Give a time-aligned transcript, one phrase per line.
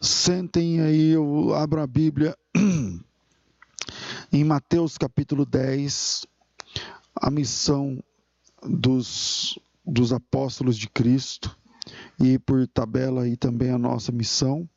[0.00, 2.36] Sentem aí, eu abro a Bíblia
[4.32, 6.24] em Mateus capítulo 10,
[7.16, 8.00] a missão
[8.62, 11.56] dos, dos apóstolos de Cristo,
[12.20, 14.68] e por tabela aí também a nossa missão.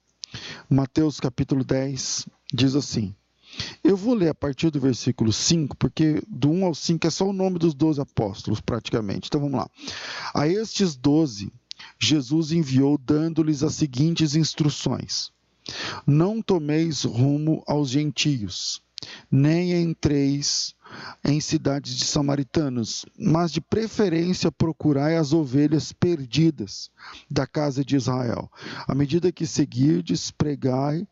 [0.68, 3.13] Mateus capítulo 10 diz assim:
[3.83, 7.28] eu vou ler a partir do versículo 5, porque do 1 ao 5 é só
[7.28, 9.28] o nome dos 12 apóstolos, praticamente.
[9.28, 9.69] Então vamos lá.
[10.33, 11.51] A estes 12
[12.00, 15.31] Jesus enviou dando-lhes as seguintes instruções:
[16.05, 18.81] Não tomeis rumo aos gentios,
[19.31, 20.75] nem entreis
[21.23, 26.91] em cidades de samaritanos, mas de preferência procurai as ovelhas perdidas
[27.30, 28.52] da casa de Israel.
[28.88, 31.08] À medida que seguirdes, pregai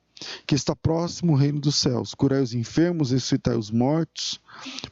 [0.46, 2.14] que está próximo o reino dos céus.
[2.14, 4.40] Curai os enfermos, ressuscitai os mortos,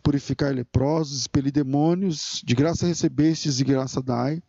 [0.02, 4.42] purificai leprosos, expeli demônios, de graça recebestes e graça dai.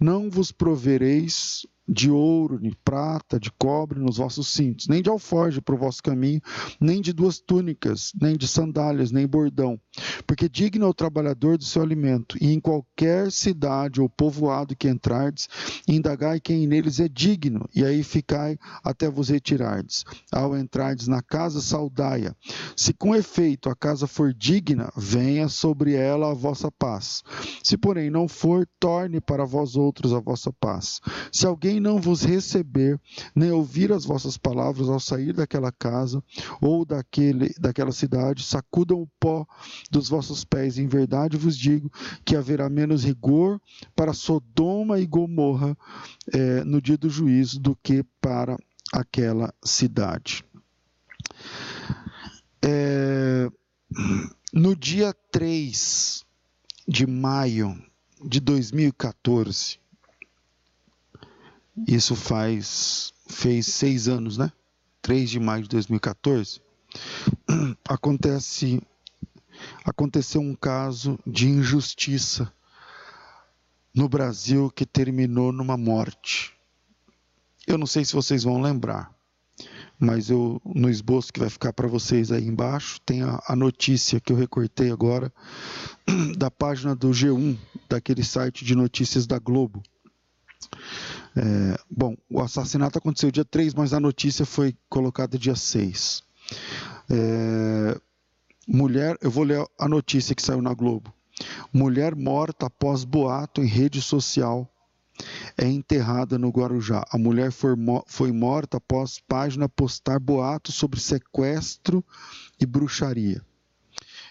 [0.00, 5.60] Não vos provereis de ouro, de prata, de cobre nos vossos cintos, nem de alforje
[5.60, 6.40] para o vosso caminho,
[6.80, 9.78] nem de duas túnicas, nem de sandálias, nem bordão,
[10.26, 14.88] porque digno é o trabalhador do seu alimento, e em qualquer cidade ou povoado que
[14.88, 15.48] entrardes,
[15.86, 20.04] indagai quem neles é digno, e aí ficai até vos retirardes.
[20.32, 22.34] Ao entrardes na casa, saudaia.
[22.76, 27.22] Se com efeito a casa for digna, venha sobre ela a vossa paz.
[27.62, 31.00] Se porém não for, torne para vós outros a vossa paz.
[31.32, 33.00] Se alguém não vos receber,
[33.34, 36.22] nem ouvir as vossas palavras ao sair daquela casa
[36.60, 39.46] ou daquele, daquela cidade, sacudam o pó
[39.90, 40.76] dos vossos pés.
[40.76, 41.90] Em verdade vos digo
[42.22, 43.58] que haverá menos rigor
[43.96, 45.74] para Sodoma e Gomorra
[46.30, 48.58] é, no dia do juízo do que para
[48.92, 50.44] aquela cidade.
[52.62, 53.50] É,
[54.52, 56.24] no dia 3
[56.86, 57.80] de maio
[58.24, 59.78] de 2014,
[61.86, 64.52] isso faz fez seis anos, né?
[65.02, 66.60] 3 de maio de 2014.
[67.88, 68.82] Acontece
[69.84, 72.52] aconteceu um caso de injustiça
[73.94, 76.52] no Brasil que terminou numa morte.
[77.66, 79.14] Eu não sei se vocês vão lembrar,
[80.04, 84.20] mas eu no esboço que vai ficar para vocês aí embaixo tem a, a, notícia
[84.20, 85.32] que eu recortei agora
[86.36, 87.56] da página do G1,
[87.88, 89.82] daquele site de notícias da Globo.
[91.36, 96.22] É, bom, o assassinato aconteceu dia 3, mas a notícia foi colocada dia 6.
[97.10, 97.98] É,
[98.68, 101.12] mulher, eu vou ler a notícia que saiu na Globo.
[101.72, 104.70] Mulher morta após boato em rede social
[105.56, 107.04] é enterrada no Guarujá.
[107.10, 107.74] A mulher foi,
[108.06, 112.04] foi morta após página postar boatos sobre sequestro
[112.60, 113.42] e bruxaria.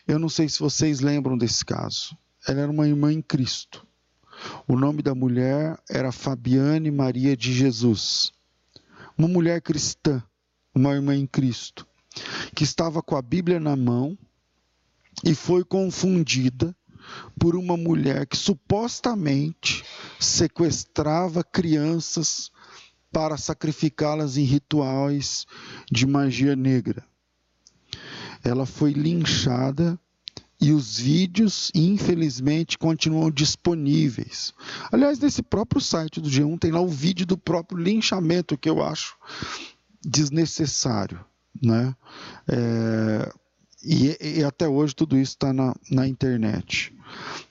[0.07, 2.17] Eu não sei se vocês lembram desse caso.
[2.45, 3.87] Ela era uma irmã em Cristo.
[4.67, 8.33] O nome da mulher era Fabiane Maria de Jesus.
[9.17, 10.21] Uma mulher cristã,
[10.75, 11.87] uma irmã em Cristo,
[12.53, 14.17] que estava com a Bíblia na mão
[15.23, 16.75] e foi confundida
[17.39, 19.83] por uma mulher que supostamente
[20.19, 22.51] sequestrava crianças
[23.11, 25.45] para sacrificá-las em rituais
[25.91, 27.05] de magia negra.
[28.43, 29.97] Ela foi linchada
[30.59, 34.53] e os vídeos, infelizmente, continuam disponíveis.
[34.91, 38.81] Aliás, nesse próprio site do G1 tem lá o vídeo do próprio linchamento, que eu
[38.81, 39.15] acho
[40.01, 41.19] desnecessário.
[41.61, 41.95] Né?
[42.47, 43.31] É,
[43.83, 46.95] e, e, até hoje tudo isso está na, na internet.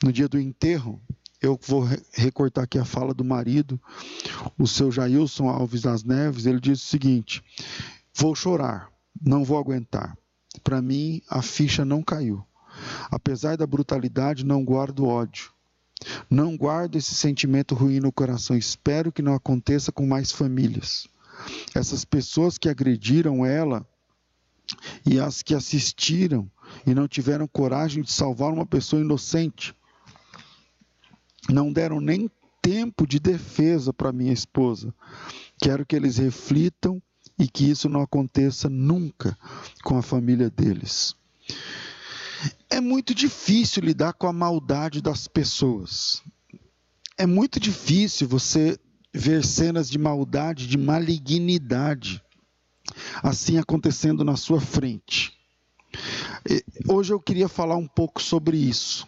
[0.03, 1.01] No dia do enterro,
[1.41, 3.81] eu vou recortar aqui a fala do marido,
[4.59, 7.43] o seu Jailson Alves das Neves, ele diz o seguinte:
[8.15, 10.17] Vou chorar, não vou aguentar.
[10.63, 12.45] Para mim, a ficha não caiu.
[13.11, 15.51] Apesar da brutalidade, não guardo ódio.
[16.29, 18.57] Não guardo esse sentimento ruim no coração.
[18.57, 21.07] Espero que não aconteça com mais famílias.
[21.75, 23.87] Essas pessoas que agrediram ela
[25.05, 26.51] e as que assistiram
[26.87, 29.75] e não tiveram coragem de salvar uma pessoa inocente,
[31.49, 32.31] não deram nem
[32.61, 34.95] tempo de defesa para minha esposa.
[35.61, 37.03] Quero que eles reflitam
[37.39, 39.37] e que isso não aconteça nunca
[39.83, 41.15] com a família deles.
[42.71, 46.23] É muito difícil lidar com a maldade das pessoas.
[47.19, 48.79] É muito difícil você
[49.13, 52.23] ver cenas de maldade, de malignidade,
[53.23, 55.37] assim acontecendo na sua frente.
[56.89, 59.07] Hoje eu queria falar um pouco sobre isso.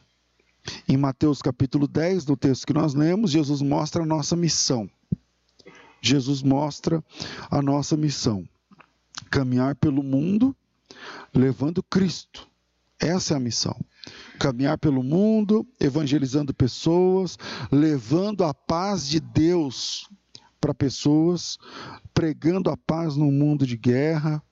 [0.89, 4.89] Em Mateus capítulo 10, no texto que nós lemos, Jesus mostra a nossa missão.
[6.01, 7.03] Jesus mostra
[7.51, 8.49] a nossa missão:
[9.31, 10.55] caminhar pelo mundo
[11.35, 12.49] levando Cristo
[12.99, 13.77] essa é a missão.
[14.39, 17.39] Caminhar pelo mundo, evangelizando pessoas,
[17.71, 20.09] levando a paz de Deus
[20.65, 21.59] para pessoas,
[22.15, 24.43] pregando a paz num mundo de guerra.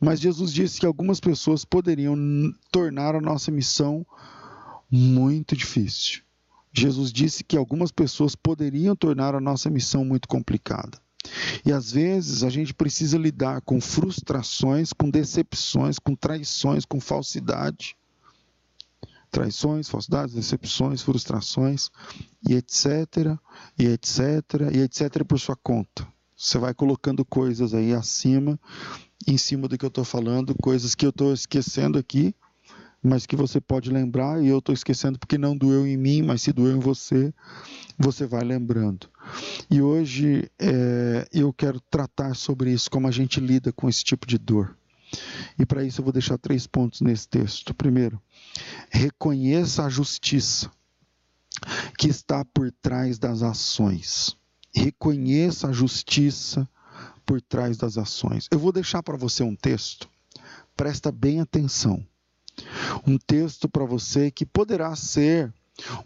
[0.00, 2.16] Mas Jesus disse que algumas pessoas poderiam
[2.70, 4.06] tornar a nossa missão
[4.88, 6.22] muito difícil.
[6.72, 11.00] Jesus disse que algumas pessoas poderiam tornar a nossa missão muito complicada.
[11.66, 17.96] E às vezes a gente precisa lidar com frustrações, com decepções, com traições, com falsidade.
[19.34, 21.90] Traições, falsidades, decepções, frustrações,
[22.48, 23.36] e etc,
[23.76, 24.20] e etc,
[24.72, 26.06] e etc por sua conta.
[26.36, 28.56] Você vai colocando coisas aí acima,
[29.26, 32.32] em cima do que eu estou falando, coisas que eu estou esquecendo aqui,
[33.02, 36.42] mas que você pode lembrar, e eu estou esquecendo porque não doeu em mim, mas
[36.42, 37.34] se doeu em você,
[37.98, 39.08] você vai lembrando.
[39.68, 44.28] E hoje é, eu quero tratar sobre isso, como a gente lida com esse tipo
[44.28, 44.76] de dor.
[45.58, 47.74] E para isso eu vou deixar três pontos nesse texto.
[47.74, 48.20] Primeiro,
[48.90, 50.70] reconheça a justiça
[51.98, 54.36] que está por trás das ações.
[54.74, 56.68] Reconheça a justiça
[57.24, 58.48] por trás das ações.
[58.50, 60.08] Eu vou deixar para você um texto,
[60.76, 62.04] presta bem atenção
[63.06, 65.52] um texto para você que poderá ser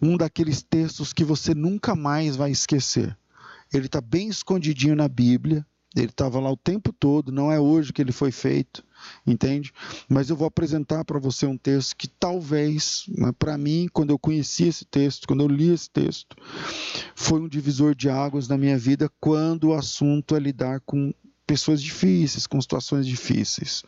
[0.01, 3.17] um daqueles textos que você nunca mais vai esquecer.
[3.73, 7.93] Ele está bem escondidinho na Bíblia, ele estava lá o tempo todo, não é hoje
[7.93, 8.85] que ele foi feito,
[9.27, 9.73] entende?
[10.09, 14.19] Mas eu vou apresentar para você um texto que talvez, né, para mim, quando eu
[14.19, 16.37] conheci esse texto, quando eu li esse texto,
[17.15, 21.13] foi um divisor de águas na minha vida quando o assunto é lidar com
[21.47, 23.83] pessoas difíceis, com situações difíceis.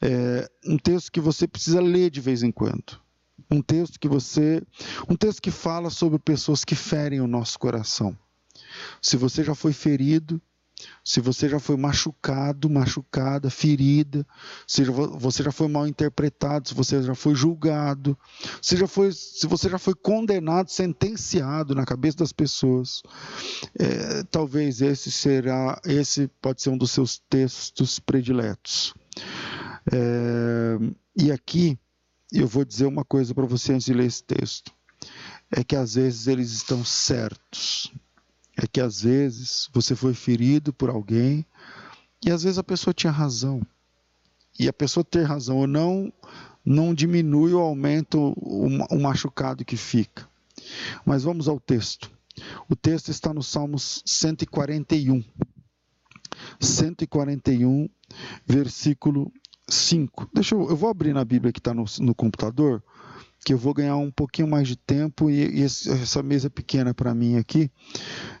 [0.00, 3.00] É um texto que você precisa ler de vez em quando.
[3.50, 4.62] Um texto que você,
[5.08, 8.16] um texto que fala sobre pessoas que ferem o nosso coração.
[9.02, 10.40] Se você já foi ferido,
[11.04, 14.26] se você já foi machucado, machucada, ferida,
[14.66, 18.18] se você já foi mal interpretado, se você já foi julgado,
[18.60, 23.02] se, já foi, se você já foi condenado, sentenciado na cabeça das pessoas,
[23.78, 28.94] é, talvez esse será, esse pode ser um dos seus textos prediletos.
[29.92, 30.78] É,
[31.16, 31.78] e aqui
[32.32, 34.72] eu vou dizer uma coisa para você antes de ler esse texto,
[35.50, 37.92] é que às vezes eles estão certos
[38.56, 41.44] é que às vezes você foi ferido por alguém
[42.24, 43.60] e às vezes a pessoa tinha razão.
[44.58, 46.12] E a pessoa ter razão ou não,
[46.64, 50.28] não diminui ou aumenta o, machucado que fica.
[51.04, 52.10] Mas vamos ao texto.
[52.68, 55.24] O texto está no Salmos 141.
[56.60, 57.88] 141,
[58.46, 59.32] versículo
[59.68, 60.30] 5.
[60.32, 62.82] Deixa eu, eu vou abrir na Bíblia que está no, no computador
[63.44, 67.14] que eu vou ganhar um pouquinho mais de tempo e, e essa mesa pequena para
[67.14, 67.70] mim aqui.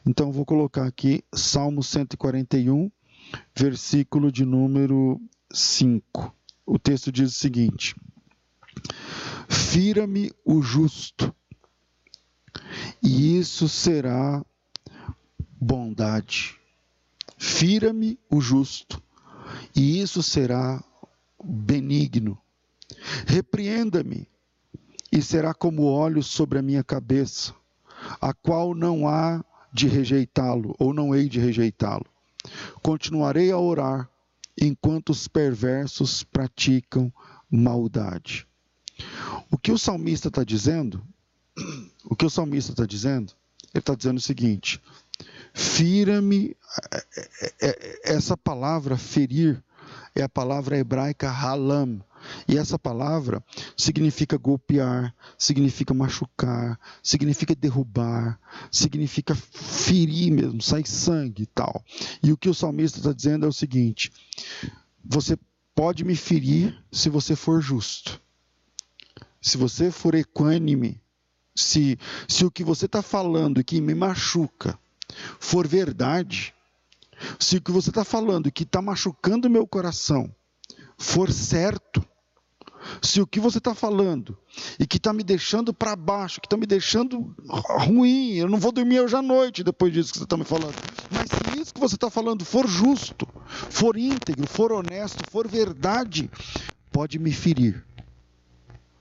[0.06, 2.90] Então vou colocar aqui Salmo 141,
[3.54, 5.20] versículo de número
[5.52, 6.34] 5.
[6.66, 7.94] O texto diz o seguinte:
[9.46, 11.34] Fira-me o justo,
[13.02, 14.42] e isso será
[15.60, 16.58] bondade.
[17.36, 19.02] Fira-me o justo,
[19.76, 20.82] e isso será
[21.44, 22.38] benigno.
[23.26, 24.26] Repreenda-me,
[25.14, 27.54] e será como óleo sobre a minha cabeça,
[28.20, 32.04] a qual não há de rejeitá-lo, ou não hei de rejeitá-lo.
[32.82, 34.10] Continuarei a orar
[34.60, 37.12] enquanto os perversos praticam
[37.48, 38.44] maldade.
[39.48, 41.00] O que o salmista está dizendo?
[42.06, 43.32] O que o salmista está dizendo?
[43.72, 44.78] Ele está dizendo o seguinte:
[45.54, 46.54] fira-me.
[46.92, 49.62] É, é, é, essa palavra ferir
[50.14, 52.04] é a palavra hebraica halam,
[52.48, 53.42] e essa palavra
[53.76, 58.38] significa golpear, significa machucar, significa derrubar,
[58.70, 61.84] significa ferir mesmo, sair sangue e tal.
[62.22, 64.12] E o que o salmista está dizendo é o seguinte:
[65.04, 65.38] você
[65.74, 68.20] pode me ferir se você for justo,
[69.40, 71.00] se você for equânime,
[71.54, 71.98] se,
[72.28, 74.78] se o que você está falando que me machuca
[75.38, 76.54] for verdade,
[77.38, 80.34] se o que você está falando que está machucando meu coração
[80.96, 82.04] for certo,
[83.02, 84.36] se o que você está falando
[84.78, 88.72] e que está me deixando para baixo, que está me deixando ruim, eu não vou
[88.72, 90.74] dormir hoje à noite depois disso que você está me falando.
[91.10, 96.30] Mas se isso que você está falando for justo, for íntegro, for honesto, for verdade,
[96.92, 97.84] pode me ferir.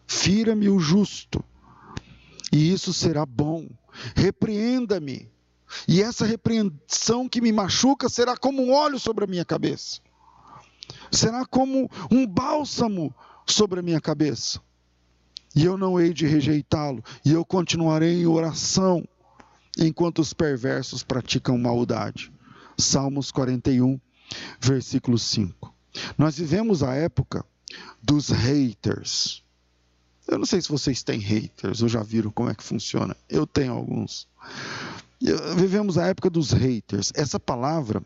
[0.06, 1.44] Fira-me o justo,
[2.52, 3.68] e isso será bom.
[4.16, 5.32] Repreenda-me,
[5.88, 10.02] e essa repreensão que me machuca será como um óleo sobre a minha cabeça.
[11.12, 13.14] Será como um bálsamo
[13.46, 14.60] sobre a minha cabeça.
[15.56, 19.08] E eu não hei de rejeitá-lo, e eu continuarei em oração
[19.78, 22.32] enquanto os perversos praticam maldade.
[22.78, 24.00] Salmos 41,
[24.60, 25.74] versículo 5.
[26.18, 27.46] Nós vivemos a época
[28.02, 29.44] dos haters.
[30.28, 33.16] Eu não sei se vocês têm haters ou já viram como é que funciona.
[33.30, 34.28] Eu tenho alguns.
[35.56, 37.12] Vivemos a época dos haters.
[37.16, 38.02] Essa palavra,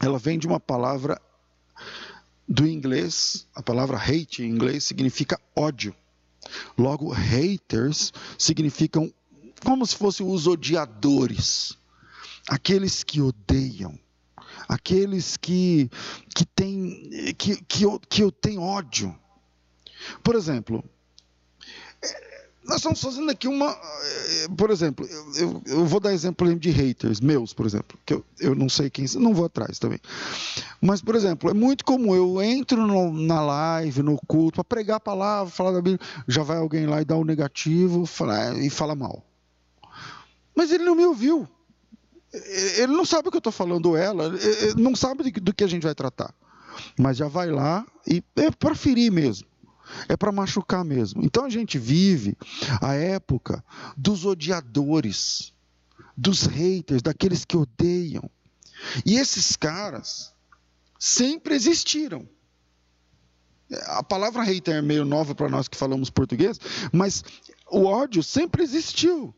[0.00, 1.20] ela vem de uma palavra
[2.52, 5.94] do inglês, a palavra hate em inglês significa ódio.
[6.76, 9.12] Logo, haters significam
[9.64, 11.78] como se fossem os odiadores,
[12.46, 13.98] aqueles que odeiam,
[14.68, 15.88] aqueles que,
[16.34, 19.16] que têm que, que, eu, que eu tenho ódio.
[20.22, 20.84] Por exemplo,
[22.64, 23.70] nós estamos fazendo aqui uma.
[23.70, 28.24] Eh, por exemplo, eu, eu vou dar exemplo de haters, meus, por exemplo, que eu,
[28.38, 29.04] eu não sei quem.
[29.16, 29.98] Não vou atrás também.
[30.80, 34.96] Mas, por exemplo, é muito comum eu entro no, na live, no culto, para pregar
[34.98, 38.70] a palavra, falar da Bíblia, já vai alguém lá e dá um negativo fala, e
[38.70, 39.24] fala mal.
[40.54, 41.48] Mas ele não me ouviu.
[42.76, 44.32] Ele não sabe o que eu estou falando, ela,
[44.76, 46.32] não sabe do que a gente vai tratar.
[46.98, 49.51] Mas já vai lá e é para ferir mesmo
[50.08, 51.22] é para machucar mesmo.
[51.24, 52.36] Então a gente vive
[52.80, 53.64] a época
[53.96, 55.52] dos odiadores,
[56.16, 58.28] dos haters, daqueles que odeiam.
[59.04, 60.32] E esses caras
[60.98, 62.28] sempre existiram.
[63.86, 66.58] A palavra hater é meio nova para nós que falamos português,
[66.92, 67.24] mas
[67.70, 69.34] o ódio sempre existiu.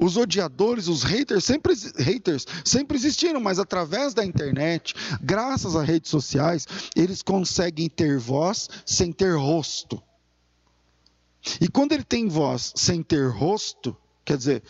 [0.00, 6.10] Os odiadores, os haters sempre, haters sempre existiram, mas através da internet, graças às redes
[6.10, 6.66] sociais,
[6.96, 10.02] eles conseguem ter voz sem ter rosto.
[11.60, 14.62] E quando ele tem voz sem ter rosto, quer dizer,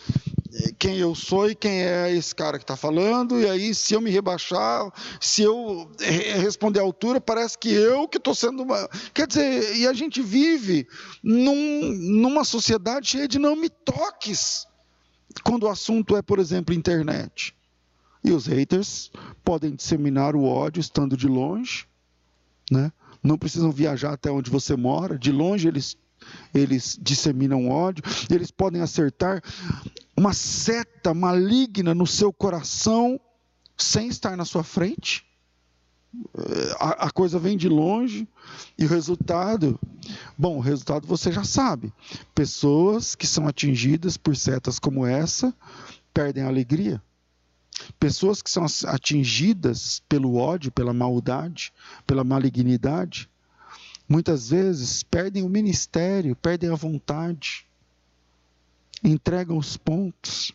[0.77, 4.01] quem eu sou e quem é esse cara que está falando, e aí se eu
[4.01, 5.89] me rebaixar, se eu
[6.41, 8.89] responder à altura, parece que eu que estou sendo uma.
[9.13, 10.87] Quer dizer, e a gente vive
[11.23, 14.69] num, numa sociedade cheia de não me toques
[15.43, 17.55] quando o assunto é, por exemplo, internet.
[18.23, 19.11] E os haters
[19.43, 21.87] podem disseminar o ódio estando de longe,
[22.69, 22.91] né?
[23.23, 25.97] não precisam viajar até onde você mora, de longe eles,
[26.53, 29.41] eles disseminam ódio, eles podem acertar
[30.15, 33.19] uma seta maligna no seu coração
[33.77, 35.25] sem estar na sua frente.
[36.77, 38.27] A, coisa vem de longe
[38.77, 39.79] e o resultado,
[40.37, 41.93] bom, o resultado você já sabe.
[42.35, 45.53] Pessoas que são atingidas por setas como essa
[46.13, 47.01] perdem a alegria.
[47.97, 51.73] Pessoas que são atingidas pelo ódio, pela maldade,
[52.05, 53.29] pela malignidade,
[54.07, 57.65] muitas vezes perdem o ministério, perdem a vontade,
[59.01, 60.51] entregam os pontos.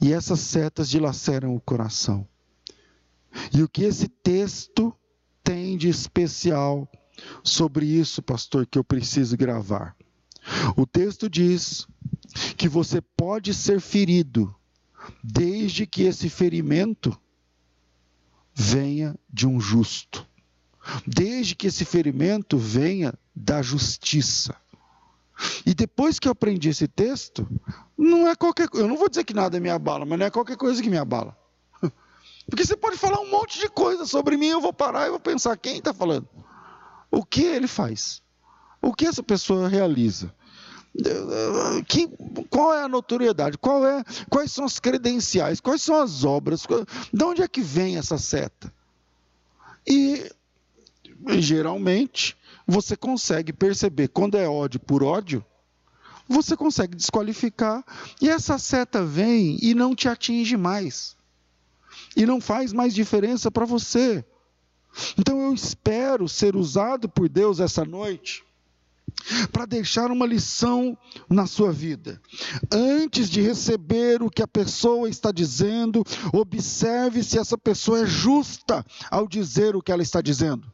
[0.00, 2.26] E essas setas dilaceram o coração.
[3.52, 4.94] E o que esse texto
[5.42, 6.88] tem de especial
[7.42, 9.96] sobre isso, pastor, que eu preciso gravar?
[10.76, 11.86] O texto diz
[12.56, 14.54] que você pode ser ferido
[15.22, 17.16] desde que esse ferimento
[18.54, 20.26] venha de um justo.
[21.06, 24.54] Desde que esse ferimento venha da justiça.
[25.66, 27.48] E depois que eu aprendi esse texto,
[27.96, 30.56] não é qualquer eu não vou dizer que nada me abala, mas não é qualquer
[30.56, 31.36] coisa que me abala.
[32.48, 35.20] Porque você pode falar um monte de coisa sobre mim, eu vou parar e vou
[35.20, 36.28] pensar quem está falando.
[37.10, 38.22] O que ele faz?
[38.82, 40.34] O que essa pessoa realiza?
[42.50, 43.58] Qual é a notoriedade?
[43.58, 45.58] Qual é, quais são as credenciais?
[45.58, 46.66] Quais são as obras?
[47.12, 48.72] De onde é que vem essa seta?
[49.86, 50.30] E
[51.38, 52.36] geralmente
[52.66, 55.44] você consegue perceber quando é ódio por ódio,
[56.28, 57.84] você consegue desqualificar
[58.20, 61.16] e essa seta vem e não te atinge mais
[62.16, 64.24] e não faz mais diferença para você.
[65.18, 68.44] Então eu espero ser usado por Deus essa noite
[69.52, 70.96] para deixar uma lição
[71.28, 72.20] na sua vida.
[72.70, 78.84] Antes de receber o que a pessoa está dizendo, observe se essa pessoa é justa
[79.10, 80.70] ao dizer o que ela está dizendo.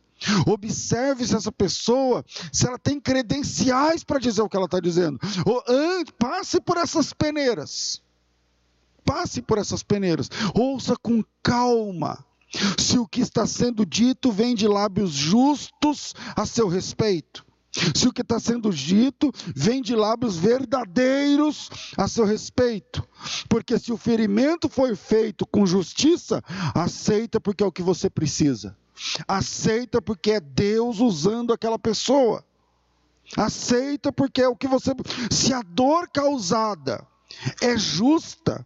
[0.46, 5.18] Observe se essa pessoa, se ela tem credenciais para dizer o que ela está dizendo.
[5.46, 5.62] Ou,
[6.18, 8.02] passe por essas peneiras
[9.10, 12.24] passe por essas peneiras, ouça com calma.
[12.78, 17.44] Se o que está sendo dito vem de lábios justos a seu respeito,
[17.92, 23.04] se o que está sendo dito vem de lábios verdadeiros a seu respeito,
[23.48, 26.40] porque se o ferimento foi feito com justiça,
[26.72, 28.76] aceita porque é o que você precisa,
[29.26, 32.44] aceita porque é Deus usando aquela pessoa,
[33.36, 34.92] aceita porque é o que você.
[35.32, 37.04] Se a dor causada
[37.60, 38.64] é justa,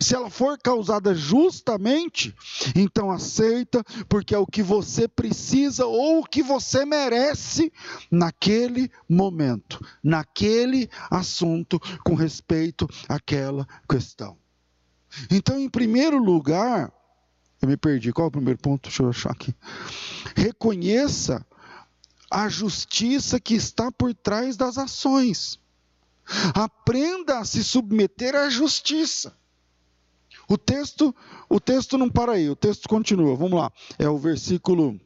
[0.00, 2.34] se ela for causada justamente,
[2.74, 7.72] então aceita, porque é o que você precisa ou o que você merece
[8.10, 14.36] naquele momento, naquele assunto, com respeito àquela questão.
[15.30, 16.92] Então, em primeiro lugar,
[17.60, 18.84] eu me perdi, qual é o primeiro ponto?
[18.84, 19.54] Deixa eu achar aqui.
[20.34, 21.46] Reconheça
[22.30, 25.60] a justiça que está por trás das ações.
[26.54, 29.36] Aprenda a se submeter à justiça.
[30.52, 31.14] O texto,
[31.48, 33.34] o texto não para aí, o texto continua.
[33.34, 33.72] Vamos lá.
[33.98, 35.00] É o versículo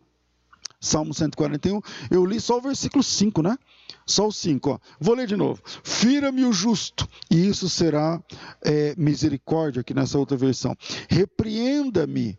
[0.80, 1.80] Salmo 141.
[2.10, 3.56] Eu li só o versículo 5, né?
[4.04, 4.78] Só o 5, ó.
[4.98, 5.62] Vou ler de novo.
[5.84, 8.20] Fira-me o justo, e isso será
[8.60, 10.76] é, misericórdia, aqui nessa outra versão.
[11.08, 12.36] Repreenda-me,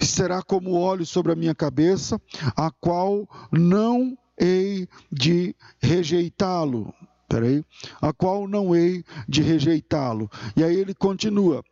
[0.00, 2.18] será como óleo sobre a minha cabeça,
[2.56, 6.94] a qual não hei de rejeitá-lo.
[7.28, 7.64] Peraí,
[8.00, 10.30] a qual não hei de rejeitá-lo.
[10.54, 11.64] E aí ele continua: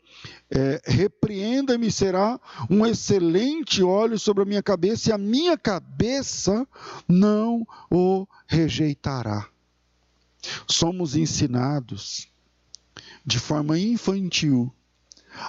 [0.51, 6.67] é, repreenda-me será um excelente óleo sobre a minha cabeça, e a minha cabeça
[7.09, 9.49] não o rejeitará.
[10.67, 12.29] Somos ensinados
[13.25, 14.73] de forma infantil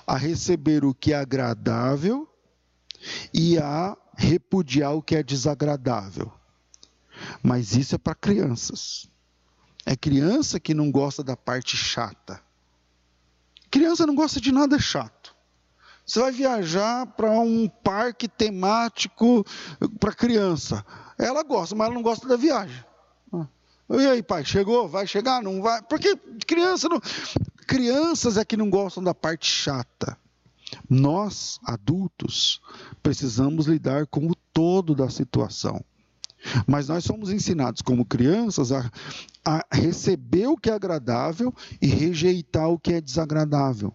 [0.05, 2.27] a receber o que é agradável
[3.33, 6.31] e a repudiar o que é desagradável.
[7.41, 9.09] Mas isso é para crianças.
[9.85, 12.41] É criança que não gosta da parte chata.
[13.71, 15.33] Criança não gosta de nada chato.
[16.05, 19.45] Você vai viajar para um parque temático
[19.99, 20.85] para criança.
[21.17, 22.83] Ela gosta, mas ela não gosta da viagem.
[23.89, 24.87] E aí, pai, chegou?
[24.87, 25.41] Vai chegar?
[25.41, 25.81] Não vai?
[25.81, 26.99] Porque criança não...
[27.67, 30.17] Crianças é que não gostam da parte chata.
[30.89, 32.61] Nós, adultos,
[33.03, 35.83] precisamos lidar com o todo da situação.
[36.65, 38.91] Mas nós somos ensinados como crianças a,
[39.45, 43.93] a receber o que é agradável e rejeitar o que é desagradável.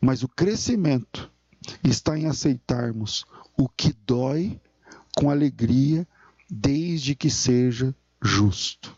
[0.00, 1.30] Mas o crescimento
[1.84, 3.24] está em aceitarmos
[3.56, 4.60] o que dói
[5.16, 6.06] com alegria,
[6.48, 8.96] desde que seja justo.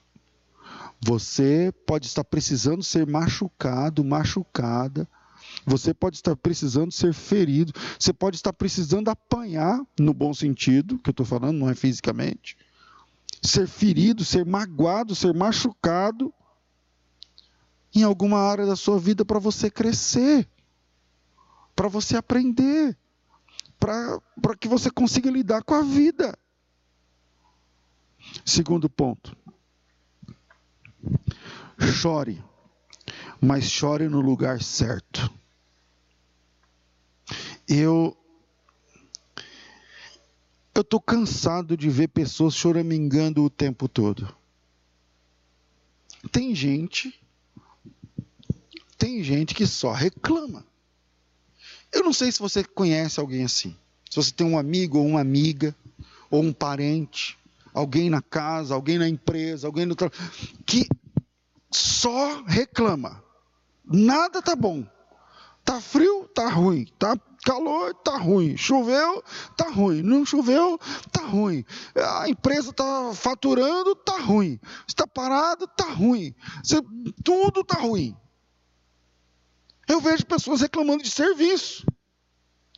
[1.00, 5.08] Você pode estar precisando ser machucado, machucada
[5.64, 11.10] você pode estar precisando ser ferido, você pode estar precisando apanhar, no bom sentido, que
[11.10, 12.56] eu estou falando, não é fisicamente.
[13.40, 16.32] Ser ferido, ser magoado, ser machucado
[17.94, 20.48] em alguma área da sua vida para você crescer,
[21.76, 22.96] para você aprender,
[23.78, 26.36] para que você consiga lidar com a vida.
[28.44, 29.36] Segundo ponto.
[31.78, 32.42] Chore,
[33.40, 35.41] mas chore no lugar certo
[37.68, 38.16] eu
[40.74, 44.34] eu estou cansado de ver pessoas choramingando o tempo todo.
[46.30, 47.20] Tem gente,
[48.96, 50.64] tem gente que só reclama.
[51.92, 53.76] Eu não sei se você conhece alguém assim.
[54.08, 55.76] Se você tem um amigo ou uma amiga,
[56.30, 57.38] ou um parente,
[57.74, 60.20] alguém na casa, alguém na empresa, alguém no trabalho,
[60.64, 60.86] que
[61.70, 63.22] só reclama.
[63.84, 64.86] Nada tá bom.
[65.64, 66.86] Tá frio, tá ruim.
[66.98, 68.56] Tá calor, tá ruim.
[68.56, 69.22] Choveu,
[69.56, 70.02] tá ruim.
[70.02, 70.78] Não choveu,
[71.10, 71.64] tá ruim.
[71.94, 74.60] A empresa tá faturando, tá ruim.
[74.86, 76.34] Está parado, tá ruim.
[76.62, 76.80] Você,
[77.22, 78.16] tudo tá ruim.
[79.88, 81.84] Eu vejo pessoas reclamando de serviço.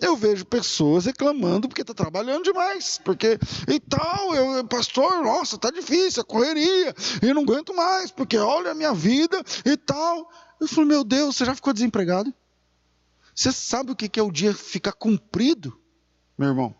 [0.01, 5.70] Eu vejo pessoas reclamando porque está trabalhando demais, porque e tal, eu, pastor, nossa, tá
[5.70, 6.92] difícil, a correria,
[7.23, 10.29] e não aguento mais, porque olha a minha vida e tal.
[10.61, 12.35] Eu falo, meu Deus, você já ficou desempregado?
[13.35, 15.77] Você sabe o que é o dia ficar cumprido,
[16.38, 16.75] meu irmão?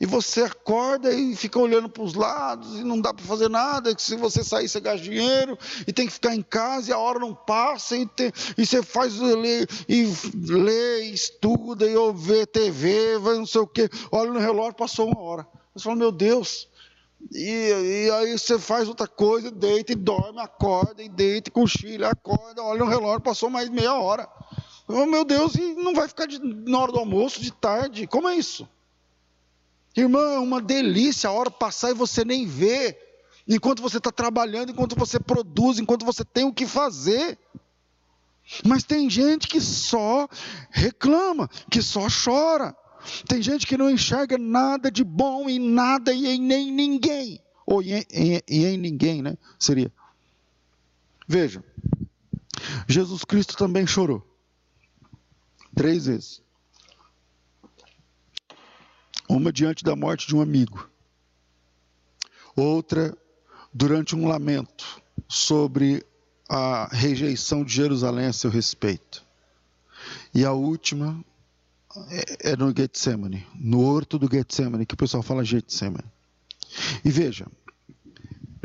[0.00, 3.94] E você acorda e fica olhando para os lados e não dá para fazer nada.
[3.94, 6.98] Que se você sair, você gasta dinheiro e tem que ficar em casa e a
[6.98, 7.96] hora não passa.
[7.96, 13.60] E, tem, e você faz ler, e lê, estuda e ouve TV, vai não sei
[13.60, 13.88] o quê.
[14.10, 15.46] Olha no relógio, passou uma hora.
[15.74, 16.68] Você fala, meu Deus.
[17.32, 22.10] E, e aí você faz outra coisa, deita e dorme, acorda e deita e cochila,
[22.10, 24.28] acorda, olha no relógio, passou mais meia hora.
[24.86, 28.06] Oh, meu Deus, e não vai ficar de, na hora do almoço, de tarde?
[28.06, 28.68] Como é isso?
[29.96, 32.98] Irmã, é uma delícia a hora passar e você nem vê.
[33.46, 37.38] Enquanto você está trabalhando, enquanto você produz, enquanto você tem o que fazer.
[38.66, 40.28] Mas tem gente que só
[40.70, 42.76] reclama, que só chora.
[43.26, 47.40] Tem gente que não enxerga nada de bom em nada e em nem ninguém.
[47.66, 49.36] Ou em, em, em ninguém, né?
[49.58, 49.92] Seria.
[51.26, 51.64] Veja,
[52.86, 54.22] Jesus Cristo também chorou.
[55.74, 56.42] Três vezes.
[59.28, 60.88] Uma diante da morte de um amigo.
[62.54, 63.16] Outra
[63.72, 66.04] durante um lamento sobre
[66.48, 69.24] a rejeição de Jerusalém a seu respeito.
[70.32, 71.24] E a última
[72.10, 76.04] é, é no Getsemane, no horto do Getsemane, que o pessoal fala Getsemane.
[77.04, 77.46] E veja,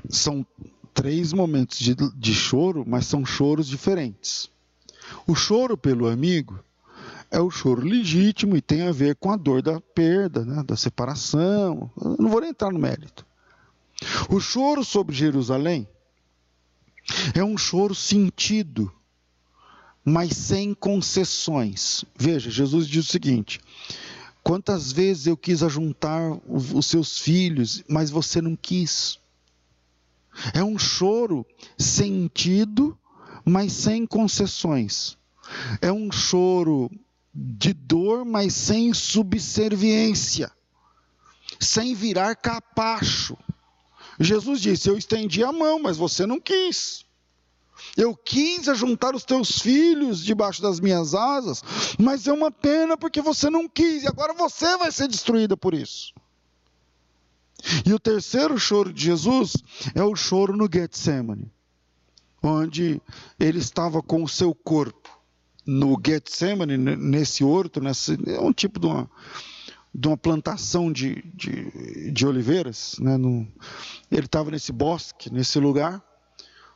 [0.09, 0.45] são
[0.93, 4.49] três momentos de, de choro, mas são choros diferentes.
[5.25, 6.63] O choro pelo amigo
[7.31, 10.75] é o choro legítimo e tem a ver com a dor da perda, né, da
[10.75, 11.89] separação.
[12.01, 13.25] Eu não vou nem entrar no mérito.
[14.29, 15.87] O choro sobre Jerusalém
[17.33, 18.91] É um choro sentido,
[20.05, 22.05] mas sem concessões.
[22.15, 23.59] Veja, Jesus diz o seguinte:
[24.43, 29.19] quantas vezes eu quis ajuntar os seus filhos, mas você não quis.
[30.53, 31.45] É um choro
[31.77, 32.97] sentido,
[33.43, 35.17] mas sem concessões.
[35.81, 36.91] É um choro
[37.39, 40.51] de dor, mas sem subserviência,
[41.59, 43.37] sem virar capacho.
[44.19, 47.05] Jesus disse: Eu estendi a mão, mas você não quis.
[47.95, 51.63] Eu quis ajuntar os teus filhos debaixo das minhas asas,
[51.97, 55.73] mas é uma pena porque você não quis, e agora você vai ser destruída por
[55.73, 56.13] isso.
[57.85, 59.53] E o terceiro choro de Jesus
[59.95, 61.49] é o choro no Getsemane,
[62.43, 63.01] onde
[63.39, 64.98] ele estava com o seu corpo
[65.65, 69.09] no Getsemane, nesse horto, nesse, é um tipo de uma,
[69.93, 73.17] de uma plantação de, de, de oliveiras, né?
[73.17, 73.47] no,
[74.11, 76.03] ele estava nesse bosque, nesse lugar,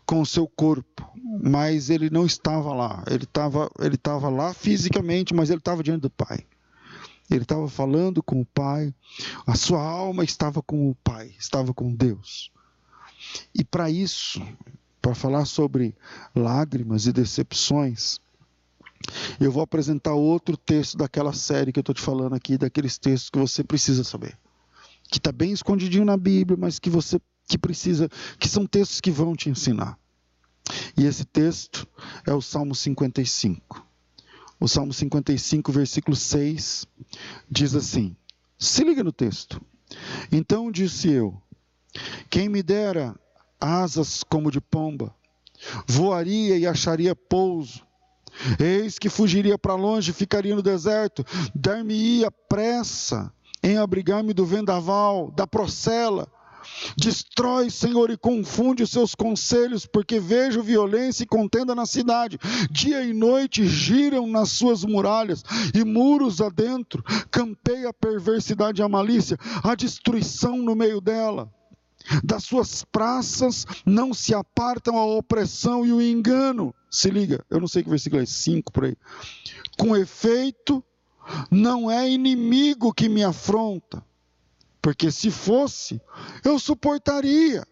[0.06, 1.10] com o seu corpo,
[1.42, 3.04] mas ele não estava lá.
[3.08, 6.46] Ele estava ele estava lá fisicamente, mas ele estava diante do Pai.
[7.30, 8.94] Ele estava falando com o Pai,
[9.48, 12.52] a sua alma estava com o Pai, estava com Deus.
[13.56, 14.42] E para isso,
[15.02, 15.96] para falar sobre
[16.36, 18.20] lágrimas e decepções,
[19.40, 23.30] eu vou apresentar outro texto daquela série que eu estou te falando aqui, daqueles textos
[23.30, 24.38] que você precisa saber.
[25.10, 29.12] Que está bem escondidinho na Bíblia, mas que você que precisa, que são textos que
[29.12, 29.98] vão te ensinar.
[30.98, 31.88] E esse texto
[32.26, 33.86] é o Salmo 55.
[34.60, 36.86] O Salmo 55, versículo 6,
[37.50, 38.16] diz assim:
[38.58, 39.62] Se liga no texto.
[40.32, 41.40] Então disse eu:
[42.30, 43.16] Quem me dera
[43.60, 45.14] asas como de pomba,
[45.86, 47.86] voaria e acharia pouso.
[48.60, 55.48] Eis que fugiria para longe, ficaria no deserto, dar-me-ia pressa em abrigar-me do vendaval, da
[55.48, 56.28] procela
[56.98, 62.40] Destrói, Senhor, e confunde os seus conselhos, porque vejo violência e contenda na cidade.
[62.72, 65.44] Dia e noite giram nas suas muralhas,
[65.74, 71.52] e muros adentro, campeia a perversidade e a malícia, a destruição no meio dela.
[72.24, 76.76] Das suas praças não se apartam a opressão e o engano.
[76.94, 78.96] Se liga, eu não sei que versículo é 5 por aí.
[79.78, 80.84] Com efeito,
[81.50, 84.04] não é inimigo que me afronta
[84.84, 86.02] porque se fosse,
[86.44, 87.66] eu suportaria.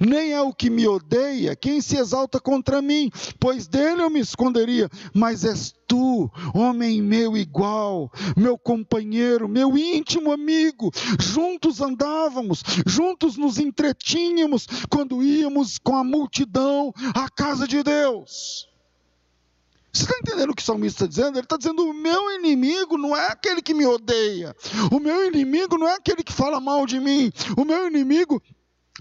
[0.00, 4.20] Nem é o que me odeia quem se exalta contra mim, pois dele eu me
[4.20, 4.88] esconderia.
[5.14, 10.90] Mas és tu, homem meu igual, meu companheiro, meu íntimo amigo.
[11.20, 18.68] Juntos andávamos, juntos nos entretínhamos quando íamos com a multidão à casa de Deus.
[19.92, 21.38] Você está entendendo o que o salmista está dizendo?
[21.38, 24.54] Ele está dizendo: o meu inimigo não é aquele que me odeia,
[24.92, 28.40] o meu inimigo não é aquele que fala mal de mim, o meu inimigo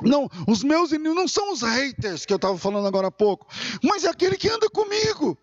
[0.01, 3.47] não, os meus inimigos não são os haters que eu estava falando agora há pouco,
[3.83, 5.37] mas é aquele que anda comigo.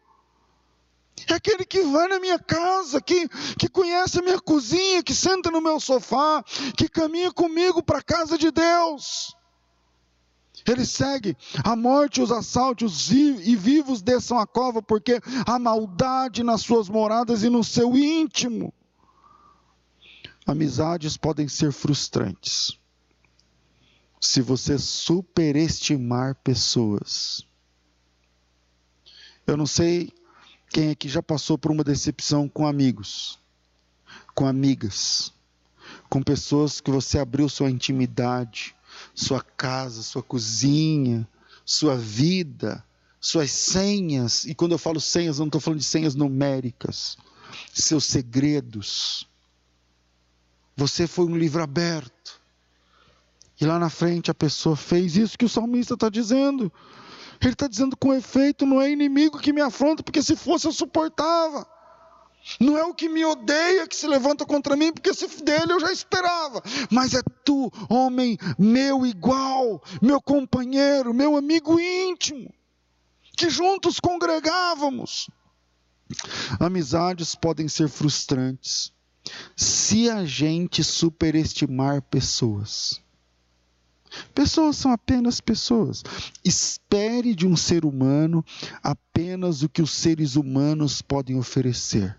[1.28, 5.50] É aquele que vai na minha casa, que, que conhece a minha cozinha, que senta
[5.50, 6.42] no meu sofá,
[6.76, 9.34] que caminha comigo para a casa de Deus.
[10.66, 16.42] Ele segue: a morte os assalte, os e vivos desçam a cova, porque há maldade
[16.42, 18.72] nas suas moradas e no seu íntimo.
[20.46, 22.78] Amizades podem ser frustrantes
[24.24, 27.46] se você superestimar pessoas.
[29.46, 30.10] Eu não sei
[30.70, 33.38] quem aqui já passou por uma decepção com amigos,
[34.34, 35.30] com amigas,
[36.08, 38.74] com pessoas que você abriu sua intimidade,
[39.14, 41.28] sua casa, sua cozinha,
[41.62, 42.82] sua vida,
[43.20, 44.46] suas senhas.
[44.46, 47.18] E quando eu falo senhas, eu não estou falando de senhas numéricas,
[47.74, 49.28] seus segredos.
[50.74, 52.42] Você foi um livro aberto.
[53.60, 56.72] E lá na frente a pessoa fez isso que o salmista está dizendo.
[57.40, 60.72] Ele está dizendo com efeito: não é inimigo que me afronta, porque se fosse eu
[60.72, 61.66] suportava.
[62.60, 65.80] Não é o que me odeia que se levanta contra mim, porque se dele eu
[65.80, 66.62] já esperava.
[66.90, 72.52] Mas é tu, homem meu igual, meu companheiro, meu amigo íntimo,
[73.34, 75.30] que juntos congregávamos.
[76.60, 78.92] Amizades podem ser frustrantes
[79.56, 83.03] se a gente superestimar pessoas.
[84.34, 86.02] Pessoas são apenas pessoas.
[86.44, 88.44] Espere de um ser humano
[88.82, 92.16] apenas o que os seres humanos podem oferecer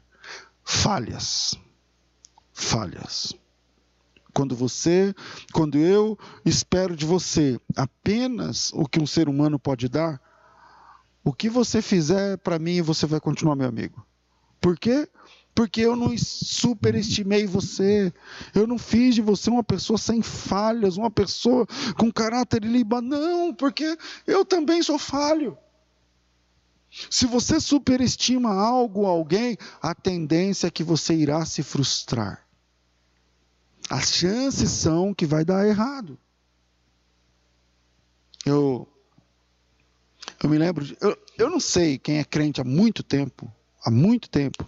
[0.65, 1.55] falhas.
[2.51, 3.33] Falhas.
[4.33, 5.15] Quando você,
[5.53, 10.19] quando eu espero de você apenas o que um ser humano pode dar,
[11.23, 14.05] o que você fizer para mim, você vai continuar meu amigo.
[14.59, 15.07] Por quê?
[15.55, 18.13] Porque eu não superestimei você,
[18.53, 21.65] eu não fiz de você uma pessoa sem falhas, uma pessoa
[21.97, 25.57] com caráter liba, não, porque eu também sou falho.
[27.09, 32.45] Se você superestima algo alguém, a tendência é que você irá se frustrar.
[33.89, 36.17] As chances são que vai dar errado.
[38.45, 38.87] Eu,
[40.43, 43.51] eu me lembro, de, eu, eu não sei quem é crente há muito tempo,
[43.83, 44.65] há muito tempo,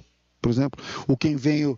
[0.47, 1.77] por exemplo, ou quem veio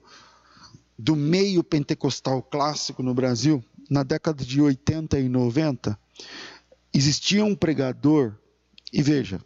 [0.96, 5.98] do meio pentecostal clássico no Brasil, na década de 80 e 90,
[6.94, 8.36] existia um pregador,
[8.94, 9.42] e veja,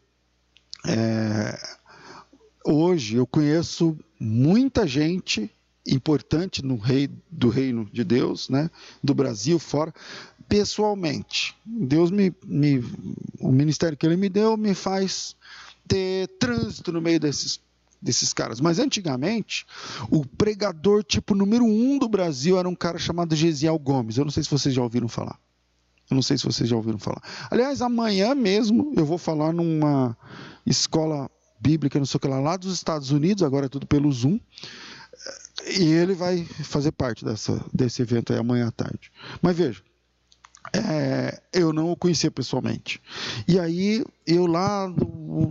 [0.85, 1.57] é,
[2.65, 5.49] hoje eu conheço muita gente
[5.87, 8.69] importante no rei do reino de Deus, né,
[9.01, 9.93] do Brasil fora,
[10.49, 11.55] pessoalmente.
[11.65, 12.83] Deus me, me
[13.39, 15.33] o ministério que ele me deu me faz
[15.87, 17.61] ter trânsito no meio desses
[18.03, 18.59] desses caras.
[18.59, 19.65] Mas antigamente,
[20.11, 24.17] o pregador tipo número um do Brasil era um cara chamado Gesiel Gomes.
[24.17, 25.39] Eu não sei se vocês já ouviram falar.
[26.09, 27.21] Eu não sei se vocês já ouviram falar.
[27.49, 30.15] Aliás, amanhã mesmo eu vou falar numa
[30.65, 34.11] escola bíblica, não sei o que lá, lá dos Estados Unidos, agora é tudo pelo
[34.11, 34.37] Zoom.
[35.65, 39.11] E ele vai fazer parte dessa, desse evento aí amanhã à tarde.
[39.41, 39.81] Mas veja,
[40.71, 43.01] é, eu não o conhecia pessoalmente.
[43.47, 44.91] E aí, eu lá,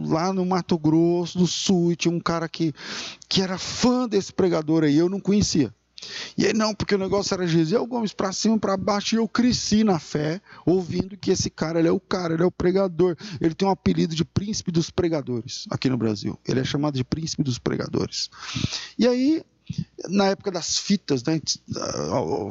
[0.07, 2.72] lá no Mato Grosso do Sul, tinha um cara que,
[3.29, 5.72] que era fã desse pregador aí, eu não conhecia.
[6.37, 9.29] E aí, não, porque o negócio era Gesiel Gomes para cima, para baixo, e eu
[9.29, 13.16] cresci na fé, ouvindo que esse cara, ele é o cara, ele é o pregador.
[13.40, 16.38] Ele tem um apelido de príncipe dos pregadores aqui no Brasil.
[16.46, 18.31] Ele é chamado de príncipe dos pregadores.
[18.98, 19.42] E aí,
[20.08, 21.40] na época das fitas, né?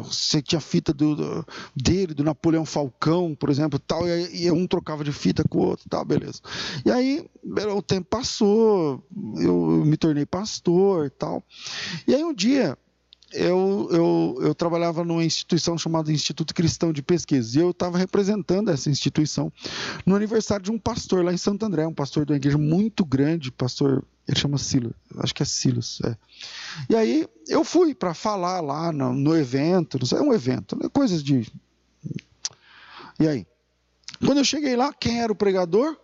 [0.04, 4.66] Você tinha fita do, do, dele, do Napoleão Falcão, por exemplo, tal, e, e um
[4.68, 6.42] trocava de fita com o outro, tal, beleza.
[6.86, 7.30] E aí
[7.76, 9.04] o tempo passou,
[9.38, 11.44] eu me tornei pastor, tal.
[12.08, 12.78] E aí um dia
[13.34, 18.70] eu, eu, eu trabalhava numa instituição chamada Instituto Cristão de Pesquisa, e eu estava representando
[18.70, 19.52] essa instituição
[20.06, 23.06] no aniversário de um pastor lá em Santo André, um pastor de uma igreja muito
[23.06, 26.18] grande, pastor, ele chama Silas, acho que é Silas, é.
[26.90, 30.78] E aí eu fui para falar lá no, no evento, não sei, é um evento,
[30.78, 31.52] né, coisas de...
[33.20, 33.46] E aí?
[34.26, 35.98] Quando eu cheguei lá, quem era o pregador?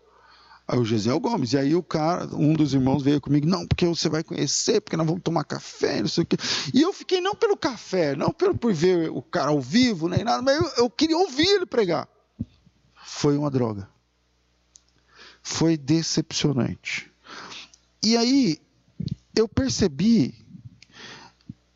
[0.67, 1.53] Aí o Gesiel Gomes.
[1.53, 4.97] E aí o cara, um dos irmãos veio comigo, não, porque você vai conhecer, porque
[4.97, 6.35] nós vamos tomar café, não sei o quê.
[6.73, 10.23] E eu fiquei não pelo café, não pelo, por ver o cara ao vivo, nem
[10.25, 12.09] nada, mas eu, eu queria ouvir ele pregar.
[13.05, 13.89] Foi uma droga.
[15.41, 17.09] Foi decepcionante.
[18.03, 18.59] E aí
[19.33, 20.35] eu percebi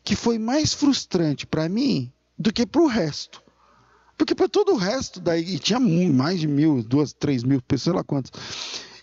[0.04, 3.42] que foi mais frustrante para mim do que para o resto.
[4.22, 7.92] Porque para todo o resto daí, tinha mais de mil, duas, três mil pessoas, sei
[7.92, 8.30] lá quantas.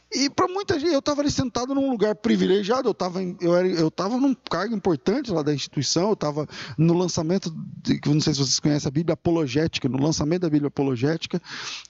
[0.10, 3.68] E para muita gente, eu estava ali sentado num lugar privilegiado, eu estava eu era,
[3.68, 7.54] eu num cargo importante lá da instituição, eu estava no lançamento,
[7.84, 11.42] de, não sei se vocês conhecem a Bíblia Apologética, no lançamento da Bíblia Apologética,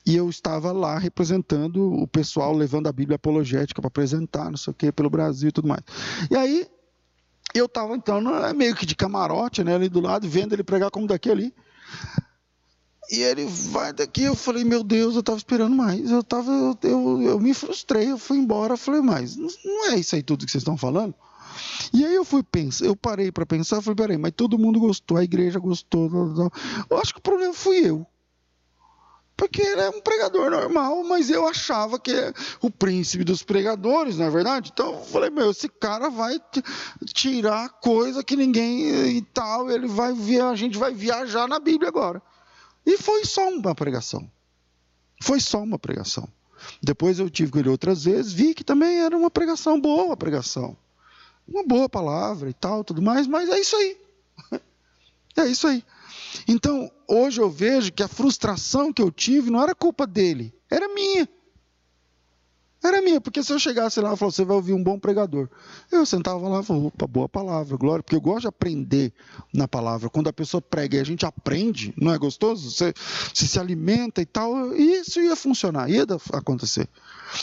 [0.03, 4.71] e eu estava lá representando o pessoal, levando a Bíblia Apologética para apresentar, não sei
[4.71, 5.81] o que, pelo Brasil e tudo mais.
[6.31, 6.65] E aí,
[7.53, 8.19] eu estava então
[8.55, 11.53] meio que de camarote, né, ali do lado, vendo ele pregar como daqui ali.
[13.11, 16.11] E ele vai daqui, eu falei, meu Deus, eu estava esperando mais.
[16.11, 20.15] Eu, tava, eu, eu, eu, me frustrei, eu fui embora, falei, mas não é isso
[20.15, 21.15] aí tudo que vocês estão falando?
[21.91, 25.17] E aí eu fui pensar, eu parei para pensar, falei, peraí, mas todo mundo gostou,
[25.17, 26.09] a igreja gostou.
[26.89, 28.05] Eu acho que o problema fui eu.
[29.35, 34.17] Porque ele é um pregador normal, mas eu achava que é o príncipe dos pregadores,
[34.17, 34.69] não é verdade?
[34.73, 36.37] Então eu falei, meu, esse cara vai
[37.05, 41.87] tirar coisa que ninguém e tal, ele vai ver, a gente vai viajar na Bíblia
[41.87, 42.21] agora.
[42.85, 44.29] E foi só uma pregação.
[45.21, 46.27] Foi só uma pregação.
[46.81, 50.77] Depois eu tive com ele outras vezes, vi que também era uma pregação boa, pregação.
[51.47, 53.97] Uma boa palavra e tal, tudo mais, mas é isso aí.
[55.37, 55.85] É isso aí.
[56.47, 60.93] Então, hoje eu vejo que a frustração que eu tive não era culpa dele, era
[60.93, 61.29] minha.
[62.81, 65.49] Era minha, porque se eu chegasse lá e falasse, você vai ouvir um bom pregador.
[65.91, 69.13] Eu sentava lá e falava, opa, boa palavra, glória, porque eu gosto de aprender
[69.53, 70.09] na palavra.
[70.09, 72.71] Quando a pessoa prega e a gente aprende, não é gostoso?
[72.71, 72.93] Você,
[73.33, 76.87] você se alimenta e tal, e isso ia funcionar, ia acontecer.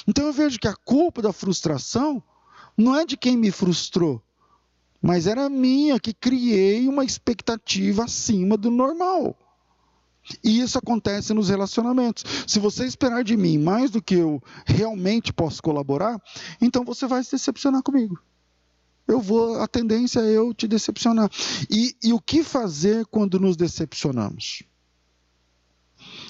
[0.09, 2.23] Então eu vejo que a culpa da frustração
[2.75, 4.23] não é de quem me frustrou,
[5.03, 9.37] mas era minha que criei uma expectativa acima do normal.
[10.43, 12.25] E isso acontece nos relacionamentos.
[12.47, 16.21] Se você esperar de mim mais do que eu realmente posso colaborar,
[16.61, 18.19] então você vai se decepcionar comigo.
[19.07, 21.31] Eu vou, a tendência é eu te decepcionar.
[21.71, 24.65] E, e o que fazer quando nos decepcionamos?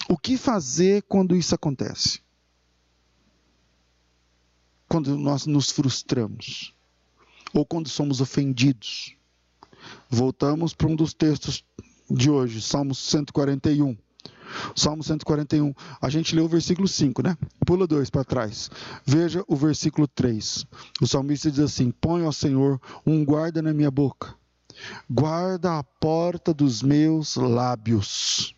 [0.07, 2.21] O que fazer quando isso acontece?
[4.87, 6.77] Quando nós nos frustramos?
[7.53, 9.15] ou quando somos ofendidos.
[10.09, 11.63] Voltamos para um dos textos
[12.09, 13.97] de hoje, Salmo 141.
[14.75, 15.73] Salmo 141.
[16.01, 17.37] A gente leu o versículo 5, né?
[17.65, 18.71] Pula dois para trás.
[19.05, 20.65] Veja o versículo 3.
[21.01, 24.35] O salmista diz assim: Põe ao Senhor um guarda na minha boca,
[25.09, 28.55] guarda a porta dos meus lábios.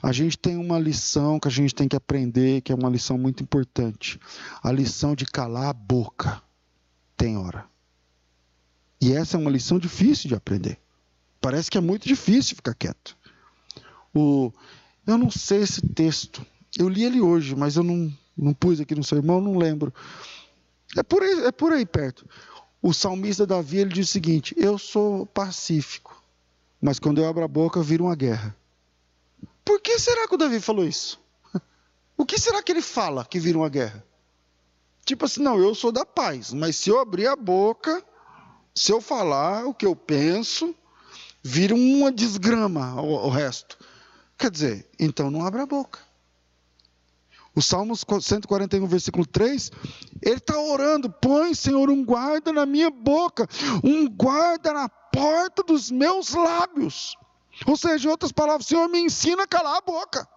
[0.00, 3.18] A gente tem uma lição que a gente tem que aprender, que é uma lição
[3.18, 4.20] muito importante.
[4.62, 6.40] A lição de calar a boca.
[7.16, 7.64] Tem hora.
[9.00, 10.78] E essa é uma lição difícil de aprender.
[11.40, 13.16] Parece que é muito difícil ficar quieto.
[14.14, 14.52] O,
[15.06, 16.44] eu não sei esse texto.
[16.76, 19.92] Eu li ele hoje, mas eu não, não pus aqui no sermão, não lembro.
[20.96, 22.28] É por, aí, é por aí perto.
[22.80, 26.22] O salmista Davi ele diz o seguinte: Eu sou pacífico,
[26.80, 28.56] mas quando eu abro a boca, vira uma guerra.
[29.64, 31.20] Por que será que o Davi falou isso?
[32.16, 34.04] O que será que ele fala que vira uma guerra?
[35.04, 38.04] Tipo assim, não, eu sou da paz, mas se eu abrir a boca,
[38.74, 40.74] se eu falar o que eu penso,
[41.48, 43.78] vira uma desgrama o, o resto.
[44.36, 45.98] Quer dizer, então não abra a boca.
[47.54, 49.72] O Salmos 141, versículo 3,
[50.22, 53.48] ele está orando: põe, Senhor, um guarda na minha boca,
[53.82, 57.16] um guarda na porta dos meus lábios.
[57.66, 60.28] Ou seja, em outras palavras, Senhor, me ensina a calar a boca.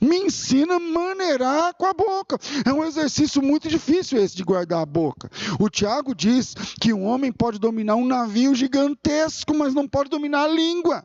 [0.00, 2.38] Me ensina a maneirar com a boca.
[2.64, 5.30] É um exercício muito difícil esse de guardar a boca.
[5.58, 10.44] O Tiago diz que um homem pode dominar um navio gigantesco, mas não pode dominar
[10.44, 11.04] a língua.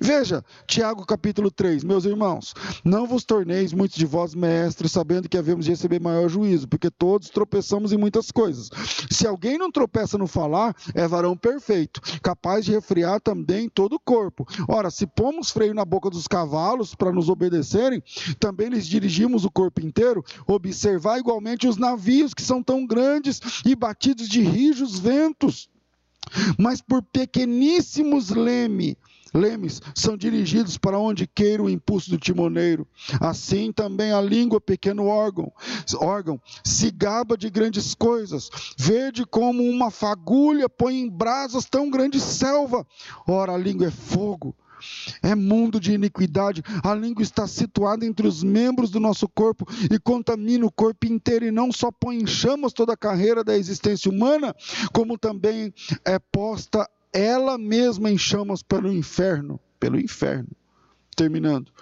[0.00, 2.54] Veja, Tiago capítulo 3, meus irmãos,
[2.84, 6.90] não vos torneis muitos de vós mestres, sabendo que havemos de receber maior juízo, porque
[6.90, 8.70] todos tropeçamos em muitas coisas.
[9.10, 14.00] Se alguém não tropeça no falar, é varão perfeito, capaz de refriar também todo o
[14.00, 14.46] corpo.
[14.68, 18.02] Ora, se pomos freio na boca dos cavalos para nos obedecerem,
[18.38, 20.24] também lhes dirigimos o corpo inteiro.
[20.46, 25.68] Observar igualmente os navios que são tão grandes e batidos de rijos ventos
[26.58, 28.96] mas por pequeníssimos leme,
[29.36, 32.86] lemes são dirigidos para onde queira o impulso do timoneiro.
[33.20, 35.52] Assim também a língua, pequeno órgão,
[36.00, 38.50] órgão, se gaba de grandes coisas.
[38.76, 42.86] Vede como uma fagulha põe em brasas tão grande selva.
[43.26, 44.54] Ora, a língua é fogo.
[45.22, 46.62] É mundo de iniquidade.
[46.82, 51.46] A língua está situada entre os membros do nosso corpo e contamina o corpo inteiro,
[51.46, 54.54] e não só põe em chamas toda a carreira da existência humana,
[54.92, 55.72] como também
[56.04, 60.50] é posta ela mesma em chamas pelo inferno, pelo inferno.
[61.16, 61.72] Terminando.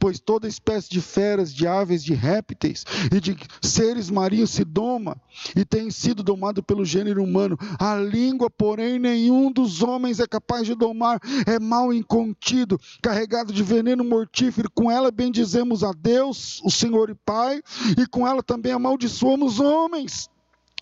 [0.00, 5.16] Pois toda espécie de feras, de aves, de répteis e de seres marinhos se doma
[5.54, 7.56] e tem sido domado pelo gênero humano.
[7.78, 11.20] A língua, porém, nenhum dos homens é capaz de domar.
[11.46, 14.68] É mal incontido, carregado de veneno mortífero.
[14.74, 17.62] Com ela bendizemos a Deus, o Senhor e Pai,
[17.96, 20.28] e com ela também amaldiçoamos homens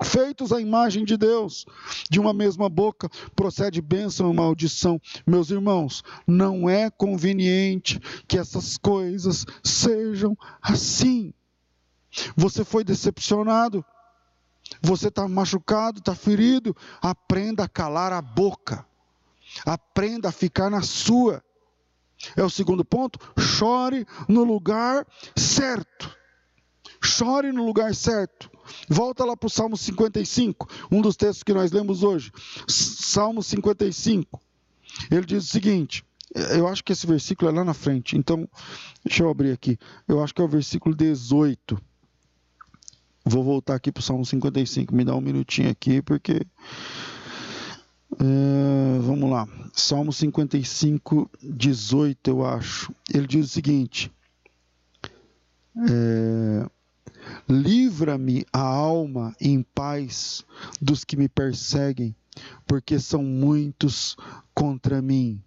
[0.02, 1.66] feitos à imagem de Deus.
[2.10, 5.00] De uma mesma boca procede bênção e maldição.
[5.26, 11.32] Meus irmãos, não é conveniente que essas coisas sejam assim.
[12.36, 13.84] Você foi decepcionado,
[14.80, 16.76] você está machucado, está ferido.
[17.00, 18.86] Aprenda a calar a boca,
[19.64, 21.42] aprenda a ficar na sua.
[22.36, 23.18] É o segundo ponto.
[23.38, 25.06] Chore no lugar
[25.36, 26.16] certo.
[27.02, 28.50] Chore no lugar certo.
[28.88, 32.32] Volta lá para o Salmo 55, um dos textos que nós lemos hoje.
[32.66, 34.40] Salmo 55.
[35.10, 36.04] Ele diz o seguinte:
[36.50, 38.48] eu acho que esse versículo é lá na frente, então
[39.04, 39.78] deixa eu abrir aqui.
[40.06, 41.80] Eu acho que é o versículo 18.
[43.24, 46.46] Vou voltar aqui para o Salmo 55, me dá um minutinho aqui, porque.
[48.20, 52.92] É, vamos lá, Salmo 55, 18, eu acho.
[53.12, 54.10] Ele diz o seguinte:
[55.76, 56.70] é,
[57.48, 60.44] Livra-me a alma em paz
[60.80, 62.14] dos que me perseguem,
[62.66, 64.16] porque são muitos
[64.54, 65.42] contra mim.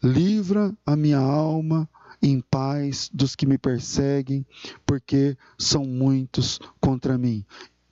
[0.00, 1.88] Livra a minha alma
[2.22, 4.46] em paz dos que me perseguem,
[4.86, 7.44] porque são muitos contra mim.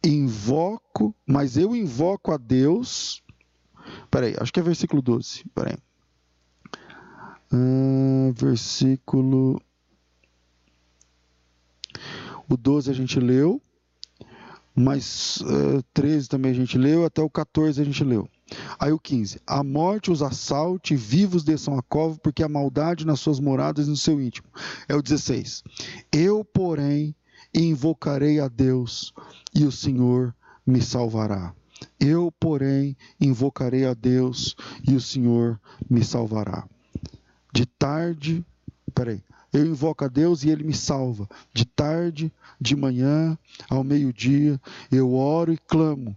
[0.04, 3.22] Invoco, mas eu invoco a Deus.
[4.10, 5.44] Peraí, acho que é versículo 12.
[5.54, 5.76] Peraí.
[7.52, 9.60] Uh, versículo
[12.48, 13.60] o 12 a gente leu,
[14.74, 18.28] mas uh, eh, 13 também a gente leu, até o 14 a gente leu.
[18.78, 23.20] Aí o 15: A morte os assalte, vivos desçam a cova, porque a maldade nas
[23.20, 24.48] suas moradas e no seu íntimo.
[24.88, 25.62] É o 16:
[26.10, 27.14] Eu, porém,
[27.54, 29.12] invocarei a Deus,
[29.54, 30.34] e o Senhor
[30.66, 31.54] me salvará.
[31.98, 34.54] Eu, porém, invocarei a Deus,
[34.86, 36.66] e o Senhor me salvará.
[37.52, 38.44] De tarde,
[38.94, 39.22] peraí,
[39.52, 41.28] Eu invoco a Deus e Ele me salva.
[41.52, 43.36] De tarde, de manhã,
[43.68, 46.16] ao meio-dia, eu oro e clamo,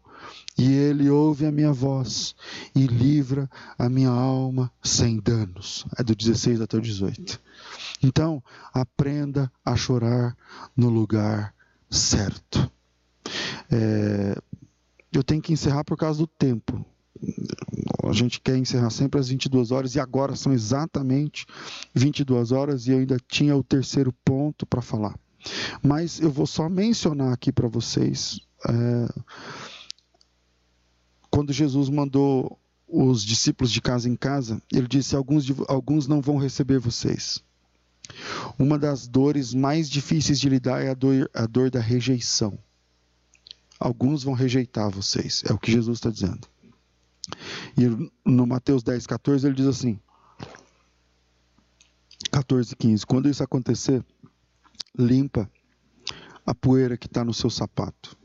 [0.58, 2.36] e Ele ouve a minha voz
[2.74, 5.86] e livra a minha alma sem danos.
[5.98, 7.42] É do 16 até o 18.
[8.02, 8.42] Então,
[8.74, 10.36] aprenda a chorar
[10.76, 11.54] no lugar
[11.90, 12.72] certo.
[13.72, 14.38] É,
[15.12, 16.86] eu tenho que encerrar por causa do tempo.
[18.04, 21.46] A gente quer encerrar sempre às 22 horas e agora são exatamente
[21.94, 25.18] 22 horas e eu ainda tinha o terceiro ponto para falar.
[25.82, 28.40] Mas eu vou só mencionar aqui para vocês.
[28.68, 29.08] É,
[31.30, 36.38] quando Jesus mandou os discípulos de casa em casa, ele disse: alguns, alguns não vão
[36.38, 37.44] receber vocês.
[38.58, 42.58] Uma das dores mais difíceis de lidar é a dor, a dor da rejeição.
[43.80, 46.48] Alguns vão rejeitar vocês, é o que Jesus está dizendo.
[47.78, 50.00] E no Mateus 10, 14, ele diz assim:
[52.32, 54.04] 14, 15: Quando isso acontecer,
[54.98, 55.50] limpa
[56.46, 58.18] a poeira que está no seu sapato.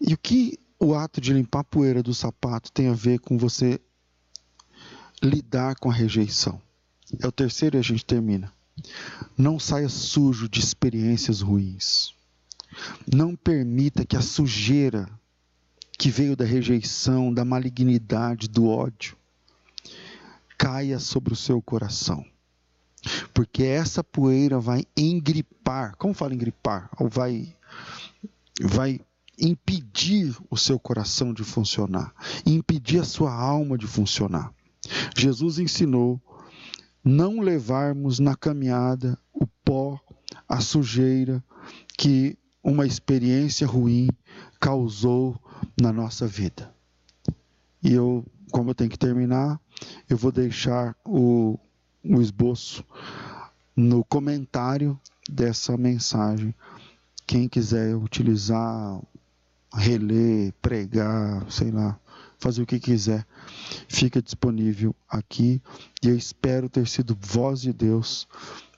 [0.00, 3.36] E o que o ato de limpar a poeira do sapato tem a ver com
[3.36, 3.80] você
[5.22, 6.60] lidar com a rejeição?
[7.20, 8.52] É o terceiro e a gente termina.
[9.36, 12.14] Não saia sujo de experiências ruins.
[13.12, 15.08] Não permita que a sujeira
[15.98, 19.16] que veio da rejeição, da malignidade, do ódio,
[20.56, 22.24] caia sobre o seu coração.
[23.34, 26.88] Porque essa poeira vai engripar, como fala engripar?
[26.98, 27.54] Ou vai
[28.60, 29.00] vai
[29.38, 32.12] impedir o seu coração de funcionar,
[32.44, 34.52] impedir a sua alma de funcionar.
[35.16, 36.20] Jesus ensinou
[37.04, 40.00] não levarmos na caminhada o pó,
[40.48, 41.42] a sujeira
[41.96, 44.08] que uma experiência ruim
[44.60, 45.40] causou
[45.80, 46.72] na nossa vida.
[47.82, 49.60] E eu, como eu tenho que terminar,
[50.08, 51.58] eu vou deixar o,
[52.04, 52.84] o esboço
[53.76, 54.98] no comentário
[55.28, 56.54] dessa mensagem.
[57.26, 59.00] Quem quiser utilizar,
[59.72, 61.98] reler, pregar, sei lá,
[62.38, 63.26] fazer o que quiser,
[63.88, 65.62] fica disponível aqui.
[66.02, 68.26] E eu espero ter sido voz de Deus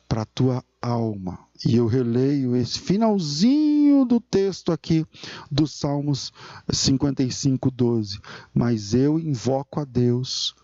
[0.08, 1.38] para a tua alma.
[1.64, 5.06] E eu releio esse finalzinho do texto aqui
[5.50, 6.32] dos Salmos
[6.70, 8.20] 55, 12.
[8.54, 10.54] Mas eu invoco a Deus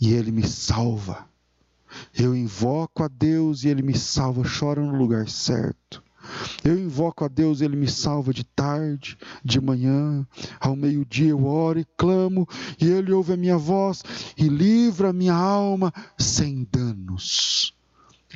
[0.00, 1.26] e Ele me salva.
[2.16, 4.42] Eu invoco a Deus e Ele me salva.
[4.42, 6.02] Chora no lugar certo.
[6.62, 10.26] Eu invoco a Deus, Ele me salva de tarde, de manhã,
[10.58, 12.48] ao meio-dia eu oro e clamo,
[12.80, 14.02] e Ele ouve a minha voz
[14.36, 17.74] e livra a minha alma sem danos.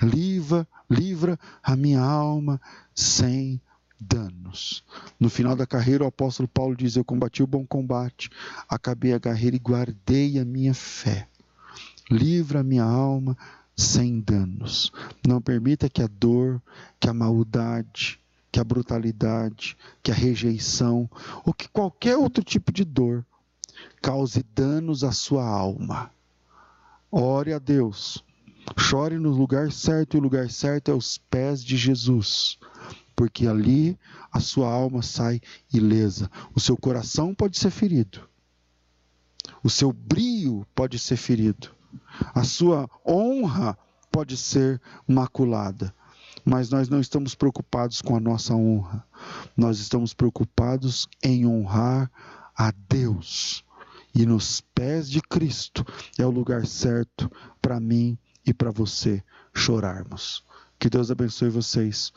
[0.03, 2.61] Livra, livra a minha alma
[2.95, 3.61] sem
[4.01, 4.85] danos.
[5.19, 8.31] No final da carreira, o apóstolo Paulo diz: Eu combati o bom combate,
[8.69, 11.29] acabei a carreira e guardei a minha fé.
[12.11, 13.37] Livra a minha alma
[13.77, 14.93] sem danos.
[15.27, 16.61] Não permita que a dor,
[16.99, 18.21] que a maldade,
[18.51, 21.09] que a brutalidade, que a rejeição
[21.45, 23.25] ou que qualquer outro tipo de dor
[24.03, 26.11] cause danos à sua alma.
[27.11, 28.25] Ore a Deus
[28.77, 32.59] Chore no lugar certo, e o lugar certo é os pés de Jesus,
[33.19, 33.99] porque ali
[34.31, 35.41] a sua alma sai
[35.75, 36.31] ilesa.
[36.55, 38.21] O seu coração pode ser ferido,
[39.61, 41.75] o seu brio pode ser ferido,
[42.33, 43.77] a sua honra
[44.13, 45.93] pode ser maculada.
[46.45, 49.05] Mas nós não estamos preocupados com a nossa honra,
[49.57, 52.09] nós estamos preocupados em honrar
[52.57, 53.65] a Deus.
[54.15, 55.85] E nos pés de Cristo
[56.17, 57.29] é o lugar certo
[57.61, 58.17] para mim
[58.47, 60.45] e para você chorarmos.
[60.79, 62.13] Que Deus abençoe vocês.